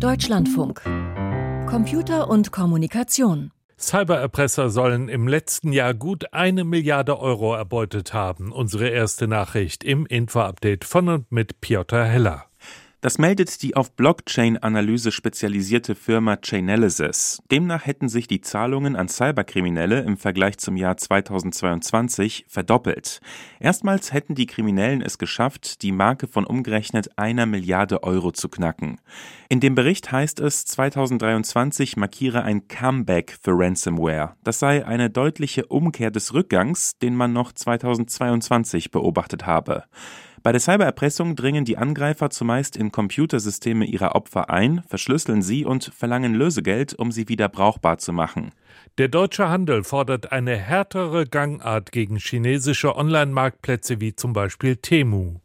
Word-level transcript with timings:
Deutschlandfunk. 0.00 0.82
Computer 1.66 2.28
und 2.28 2.52
Kommunikation. 2.52 3.50
Cybererpresser 3.78 4.68
sollen 4.68 5.08
im 5.08 5.26
letzten 5.26 5.72
Jahr 5.72 5.94
gut 5.94 6.34
eine 6.34 6.64
Milliarde 6.64 7.18
Euro 7.18 7.54
erbeutet 7.54 8.12
haben. 8.12 8.52
Unsere 8.52 8.88
erste 8.88 9.26
Nachricht 9.26 9.84
im 9.84 10.04
Info-Update 10.04 10.84
von 10.84 11.08
und 11.08 11.32
mit 11.32 11.62
Piotr 11.62 12.04
Heller. 12.04 12.44
Das 13.06 13.18
meldet 13.18 13.62
die 13.62 13.76
auf 13.76 13.92
Blockchain-Analyse 13.92 15.12
spezialisierte 15.12 15.94
Firma 15.94 16.38
Chainalysis. 16.42 17.40
Demnach 17.52 17.86
hätten 17.86 18.08
sich 18.08 18.26
die 18.26 18.40
Zahlungen 18.40 18.96
an 18.96 19.06
Cyberkriminelle 19.06 20.00
im 20.00 20.16
Vergleich 20.16 20.58
zum 20.58 20.76
Jahr 20.76 20.96
2022 20.96 22.46
verdoppelt. 22.48 23.20
Erstmals 23.60 24.12
hätten 24.12 24.34
die 24.34 24.46
Kriminellen 24.46 25.02
es 25.02 25.18
geschafft, 25.18 25.82
die 25.82 25.92
Marke 25.92 26.26
von 26.26 26.44
umgerechnet 26.44 27.16
einer 27.16 27.46
Milliarde 27.46 28.02
Euro 28.02 28.32
zu 28.32 28.48
knacken. 28.48 29.00
In 29.48 29.60
dem 29.60 29.76
Bericht 29.76 30.10
heißt 30.10 30.40
es, 30.40 30.64
2023 30.64 31.96
markiere 31.96 32.42
ein 32.42 32.66
Comeback 32.66 33.38
für 33.40 33.52
Ransomware. 33.52 34.34
Das 34.42 34.58
sei 34.58 34.84
eine 34.84 35.10
deutliche 35.10 35.66
Umkehr 35.66 36.10
des 36.10 36.34
Rückgangs, 36.34 36.98
den 36.98 37.14
man 37.14 37.32
noch 37.32 37.52
2022 37.52 38.90
beobachtet 38.90 39.46
habe. 39.46 39.84
Bei 40.46 40.52
der 40.52 40.60
Cybererpressung 40.60 41.34
dringen 41.34 41.64
die 41.64 41.76
Angreifer 41.76 42.30
zumeist 42.30 42.76
in 42.76 42.92
Computersysteme 42.92 43.84
ihrer 43.84 44.14
Opfer 44.14 44.48
ein, 44.48 44.84
verschlüsseln 44.86 45.42
sie 45.42 45.64
und 45.64 45.90
verlangen 45.92 46.34
Lösegeld, 46.34 46.94
um 46.94 47.10
sie 47.10 47.28
wieder 47.28 47.48
brauchbar 47.48 47.98
zu 47.98 48.12
machen. 48.12 48.52
Der 48.96 49.08
deutsche 49.08 49.48
Handel 49.48 49.82
fordert 49.82 50.30
eine 50.30 50.56
härtere 50.56 51.26
Gangart 51.26 51.90
gegen 51.90 52.18
chinesische 52.18 52.94
Online-Marktplätze 52.94 54.00
wie 54.00 54.14
zum 54.14 54.34
Beispiel 54.34 54.76
Temu. 54.76 55.40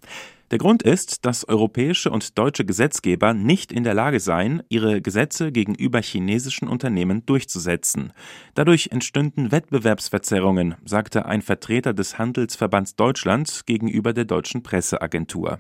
Der 0.52 0.58
Grund 0.58 0.84
ist, 0.84 1.26
dass 1.26 1.48
europäische 1.48 2.12
und 2.12 2.38
deutsche 2.38 2.66
Gesetzgeber 2.66 3.34
nicht 3.34 3.72
in 3.72 3.86
der 3.86 3.94
Lage 3.94 4.20
seien, 4.20 4.62
ihre 4.68 5.02
Gesetze 5.02 5.54
gegenüber 5.54 6.02
chinesischen 6.02 6.68
Unternehmen 6.68 7.26
durchzusetzen. 7.26 8.12
Dadurch 8.54 8.90
entstünden 8.92 9.54
Wettbewerbsverzerrungen, 9.54 10.76
sagte 10.84 11.26
ein 11.26 11.42
Vertreter 11.42 11.94
des 11.94 12.18
Handelsverbands 12.18 12.98
Deutschland 12.98 13.66
gegenüber 13.66 14.12
der 14.12 14.26
deutschen 14.26 14.62
Presseagentur. 14.62 15.60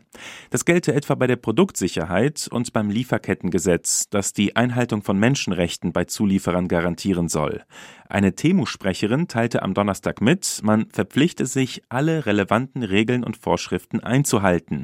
Das 0.49 0.65
gelte 0.65 0.93
etwa 0.93 1.15
bei 1.15 1.27
der 1.27 1.37
Produktsicherheit 1.37 2.49
und 2.51 2.73
beim 2.73 2.89
Lieferkettengesetz, 2.89 4.09
das 4.09 4.33
die 4.33 4.57
Einhaltung 4.57 5.03
von 5.03 5.17
Menschenrechten 5.17 5.93
bei 5.93 6.03
Zulieferern 6.03 6.67
garantieren 6.67 7.29
soll. 7.29 7.63
Eine 8.09 8.35
Temu-Sprecherin 8.35 9.29
teilte 9.29 9.61
am 9.61 9.73
Donnerstag 9.73 10.19
mit, 10.19 10.59
man 10.63 10.87
verpflichte 10.89 11.45
sich, 11.45 11.81
alle 11.87 12.25
relevanten 12.25 12.83
Regeln 12.83 13.23
und 13.23 13.37
Vorschriften 13.37 14.01
einzuhalten. 14.01 14.80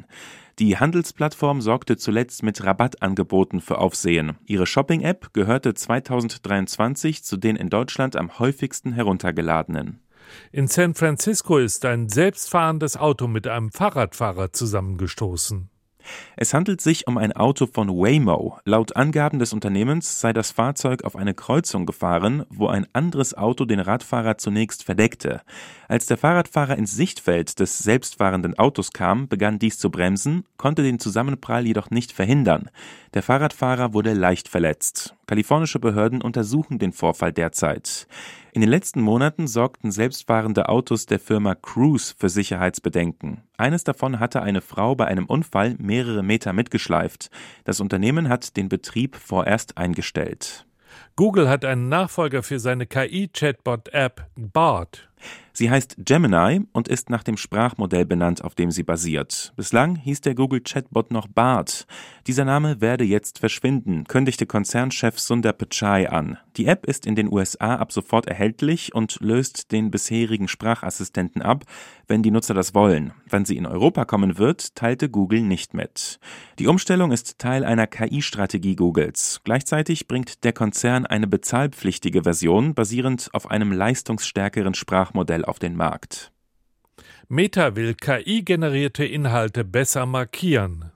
Die 0.58 0.76
Handelsplattform 0.76 1.60
sorgte 1.60 1.96
zuletzt 1.96 2.42
mit 2.42 2.64
Rabattangeboten 2.64 3.60
für 3.60 3.78
Aufsehen. 3.78 4.36
Ihre 4.44 4.66
Shopping-App 4.66 5.32
gehörte 5.32 5.74
2023 5.74 7.22
zu 7.22 7.36
den 7.36 7.54
in 7.54 7.70
Deutschland 7.70 8.16
am 8.16 8.38
häufigsten 8.38 8.92
heruntergeladenen. 8.92 10.00
In 10.50 10.66
San 10.66 10.94
Francisco 10.94 11.58
ist 11.58 11.84
ein 11.84 12.08
selbstfahrendes 12.08 12.96
Auto 12.96 13.28
mit 13.28 13.46
einem 13.46 13.70
Fahrradfahrer 13.70 14.52
zusammengestoßen. 14.52 15.70
Es 16.36 16.54
handelt 16.54 16.80
sich 16.80 17.06
um 17.06 17.18
ein 17.18 17.32
Auto 17.32 17.66
von 17.66 17.88
Waymo. 17.88 18.58
Laut 18.64 18.96
Angaben 18.96 19.38
des 19.38 19.52
Unternehmens 19.52 20.20
sei 20.20 20.32
das 20.32 20.50
Fahrzeug 20.50 21.04
auf 21.04 21.16
eine 21.16 21.34
Kreuzung 21.34 21.84
gefahren, 21.84 22.44
wo 22.48 22.68
ein 22.68 22.86
anderes 22.92 23.36
Auto 23.36 23.64
den 23.64 23.80
Radfahrer 23.80 24.38
zunächst 24.38 24.84
verdeckte. 24.84 25.42
Als 25.88 26.06
der 26.06 26.16
Fahrradfahrer 26.16 26.76
ins 26.76 26.94
Sichtfeld 26.94 27.58
des 27.60 27.78
selbstfahrenden 27.78 28.58
Autos 28.58 28.92
kam, 28.92 29.28
begann 29.28 29.58
dies 29.58 29.78
zu 29.78 29.90
bremsen, 29.90 30.44
konnte 30.56 30.82
den 30.82 30.98
Zusammenprall 30.98 31.66
jedoch 31.66 31.90
nicht 31.90 32.12
verhindern. 32.12 32.70
Der 33.14 33.22
Fahrradfahrer 33.22 33.92
wurde 33.92 34.14
leicht 34.14 34.48
verletzt. 34.48 35.17
Kalifornische 35.28 35.78
Behörden 35.78 36.22
untersuchen 36.22 36.78
den 36.78 36.92
Vorfall 36.92 37.34
derzeit. 37.34 38.08
In 38.52 38.62
den 38.62 38.70
letzten 38.70 39.02
Monaten 39.02 39.46
sorgten 39.46 39.90
selbstfahrende 39.90 40.70
Autos 40.70 41.04
der 41.04 41.20
Firma 41.20 41.54
Cruise 41.54 42.14
für 42.16 42.30
Sicherheitsbedenken. 42.30 43.42
Eines 43.58 43.84
davon 43.84 44.20
hatte 44.20 44.40
eine 44.40 44.62
Frau 44.62 44.94
bei 44.94 45.04
einem 45.04 45.26
Unfall 45.26 45.76
mehrere 45.78 46.22
Meter 46.22 46.54
mitgeschleift. 46.54 47.30
Das 47.64 47.78
Unternehmen 47.78 48.30
hat 48.30 48.56
den 48.56 48.70
Betrieb 48.70 49.16
vorerst 49.16 49.76
eingestellt. 49.76 50.64
Google 51.14 51.50
hat 51.50 51.66
einen 51.66 51.90
Nachfolger 51.90 52.42
für 52.42 52.58
seine 52.58 52.86
KI-Chatbot-App 52.86 54.26
Bart 54.34 55.10
Sie 55.58 55.72
heißt 55.72 55.96
Gemini 56.04 56.60
und 56.70 56.86
ist 56.86 57.10
nach 57.10 57.24
dem 57.24 57.36
Sprachmodell 57.36 58.04
benannt, 58.04 58.44
auf 58.44 58.54
dem 58.54 58.70
sie 58.70 58.84
basiert. 58.84 59.52
Bislang 59.56 59.96
hieß 59.96 60.20
der 60.20 60.36
Google 60.36 60.60
Chatbot 60.60 61.10
noch 61.10 61.26
Bart. 61.26 61.88
Dieser 62.28 62.44
Name 62.44 62.80
werde 62.80 63.02
jetzt 63.02 63.40
verschwinden, 63.40 64.04
kündigte 64.04 64.46
Konzernchef 64.46 65.18
Sundar 65.18 65.54
Pichai 65.54 66.08
an. 66.08 66.38
Die 66.56 66.66
App 66.66 66.86
ist 66.86 67.06
in 67.06 67.16
den 67.16 67.32
USA 67.32 67.74
ab 67.74 67.90
sofort 67.90 68.26
erhältlich 68.26 68.94
und 68.94 69.18
löst 69.20 69.72
den 69.72 69.90
bisherigen 69.90 70.46
Sprachassistenten 70.46 71.42
ab, 71.42 71.64
wenn 72.06 72.22
die 72.22 72.30
Nutzer 72.30 72.54
das 72.54 72.72
wollen. 72.72 73.12
Wann 73.28 73.44
sie 73.44 73.56
in 73.56 73.66
Europa 73.66 74.04
kommen 74.04 74.38
wird, 74.38 74.76
teilte 74.76 75.08
Google 75.08 75.42
nicht 75.42 75.74
mit. 75.74 76.20
Die 76.60 76.68
Umstellung 76.68 77.10
ist 77.10 77.40
Teil 77.40 77.64
einer 77.64 77.88
KI-Strategie 77.88 78.76
Googles. 78.76 79.40
Gleichzeitig 79.42 80.06
bringt 80.06 80.44
der 80.44 80.52
Konzern 80.52 81.04
eine 81.04 81.26
bezahlpflichtige 81.26 82.22
Version 82.22 82.74
basierend 82.74 83.28
auf 83.32 83.50
einem 83.50 83.72
leistungsstärkeren 83.72 84.74
Sprachmodell 84.74 85.47
auf 85.48 85.58
den 85.58 85.76
Markt. 85.76 86.32
Meta 87.28 87.76
will 87.76 87.94
KI-generierte 87.94 89.04
Inhalte 89.04 89.64
besser 89.64 90.06
markieren. 90.06 90.92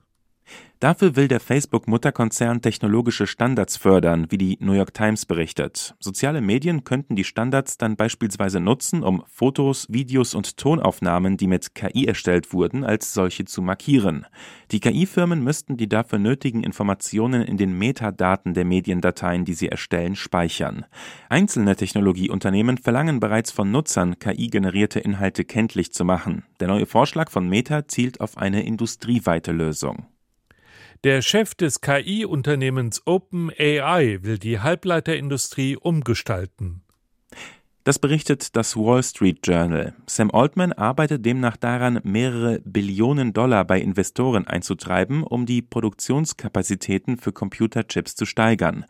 Dafür 0.83 1.15
will 1.15 1.29
der 1.29 1.39
Facebook-Mutterkonzern 1.39 2.61
technologische 2.61 3.25
Standards 3.25 3.77
fördern, 3.77 4.27
wie 4.31 4.37
die 4.37 4.57
New 4.59 4.73
York 4.73 4.93
Times 4.93 5.25
berichtet. 5.25 5.95
Soziale 6.01 6.41
Medien 6.41 6.83
könnten 6.83 7.15
die 7.15 7.23
Standards 7.23 7.77
dann 7.77 7.95
beispielsweise 7.95 8.59
nutzen, 8.59 9.01
um 9.01 9.23
Fotos, 9.27 9.87
Videos 9.89 10.35
und 10.35 10.57
Tonaufnahmen, 10.57 11.37
die 11.37 11.47
mit 11.47 11.73
KI 11.73 12.03
erstellt 12.05 12.51
wurden, 12.51 12.83
als 12.83 13.13
solche 13.13 13.45
zu 13.45 13.61
markieren. 13.61 14.25
Die 14.71 14.81
KI-Firmen 14.81 15.41
müssten 15.41 15.77
die 15.77 15.87
dafür 15.87 16.19
nötigen 16.19 16.65
Informationen 16.65 17.43
in 17.43 17.55
den 17.55 17.77
Metadaten 17.77 18.53
der 18.53 18.65
Mediendateien, 18.65 19.45
die 19.45 19.53
sie 19.53 19.69
erstellen, 19.69 20.17
speichern. 20.17 20.85
Einzelne 21.29 21.77
Technologieunternehmen 21.77 22.77
verlangen 22.77 23.21
bereits 23.21 23.51
von 23.51 23.71
Nutzern, 23.71 24.19
KI-generierte 24.19 24.99
Inhalte 24.99 25.45
kenntlich 25.45 25.93
zu 25.93 26.03
machen. 26.03 26.43
Der 26.59 26.67
neue 26.67 26.87
Vorschlag 26.87 27.31
von 27.31 27.47
Meta 27.47 27.87
zielt 27.87 28.19
auf 28.19 28.37
eine 28.37 28.65
industrieweite 28.65 29.53
Lösung. 29.53 30.07
Der 31.03 31.21
Chef 31.21 31.53
des 31.53 31.81
KI-Unternehmens 31.81 33.01
OpenAI 33.05 34.19
will 34.21 34.37
die 34.37 34.61
Halbleiterindustrie 34.61 35.75
umgestalten. 35.75 36.81
Das 37.83 37.99
berichtet 37.99 38.55
das 38.55 38.77
Wall 38.77 39.03
Street 39.03 39.45
Journal. 39.45 39.95
Sam 40.07 40.31
Altman 40.31 40.71
arbeitet 40.71 41.25
demnach 41.25 41.57
daran, 41.57 41.99
mehrere 42.05 42.61
Billionen 42.63 43.33
Dollar 43.33 43.65
bei 43.65 43.81
Investoren 43.81 44.47
einzutreiben, 44.47 45.23
um 45.23 45.45
die 45.45 45.61
Produktionskapazitäten 45.61 47.17
für 47.17 47.33
Computerchips 47.33 48.15
zu 48.15 48.25
steigern. 48.25 48.85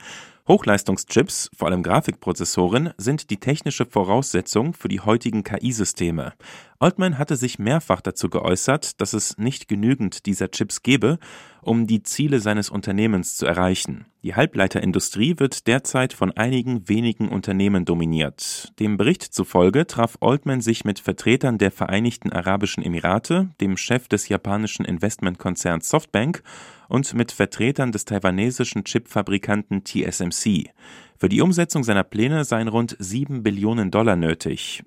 Hochleistungschips, 0.46 1.50
vor 1.56 1.70
allem 1.70 1.84
Grafikprozessoren, 1.84 2.94
sind 2.98 3.30
die 3.30 3.38
technische 3.38 3.86
Voraussetzung 3.86 4.74
für 4.74 4.90
die 4.90 5.00
heutigen 5.00 5.46
KI-Systeme. 5.46 6.34
Altman 6.80 7.18
hatte 7.18 7.38
sich 7.38 7.60
mehrfach 7.60 8.02
dazu 8.02 8.30
geäußert, 8.30 9.00
dass 9.00 9.14
es 9.14 9.38
nicht 9.38 9.70
genügend 9.70 10.26
dieser 10.26 10.52
Chips 10.52 10.84
gebe, 10.84 11.18
um 11.62 11.88
die 11.88 12.04
Ziele 12.04 12.42
seines 12.42 12.70
Unternehmens 12.70 13.38
zu 13.38 13.46
erreichen. 13.46 14.06
Die 14.22 14.36
Halbleiterindustrie 14.36 15.36
wird 15.40 15.66
derzeit 15.68 16.12
von 16.12 16.32
einigen 16.32 16.90
wenigen 16.90 17.30
Unternehmen 17.30 17.86
dominiert. 17.86 18.74
Dem 18.82 18.98
Bericht 18.98 19.24
zufolge 19.24 19.88
traf 19.88 20.18
Altman 20.20 20.60
sich 20.60 20.84
mit 20.84 21.00
Vertretern 21.00 21.58
der 21.58 21.72
Vereinigten 21.72 22.34
Arabischen 22.34 22.84
Emirate, 22.84 23.50
dem 23.62 23.78
Chef 23.78 24.10
des 24.10 24.28
japanischen 24.28 24.84
Investmentkonzerns 24.84 25.90
Softbank 25.90 26.44
und 26.90 27.14
mit 27.14 27.32
Vertretern 27.32 27.92
des 27.92 28.06
taiwanesischen 28.06 28.84
Chipfabrikanten 28.84 29.84
TSMC. 29.84 30.72
Für 31.18 31.30
die 31.30 31.42
Umsetzung 31.42 31.84
seiner 31.84 32.04
Pläne 32.04 32.44
seien 32.44 32.68
rund 32.68 32.96
sieben 33.00 33.44
Billionen 33.44 33.92
Dollar 33.92 34.16
nötig. 34.16 34.84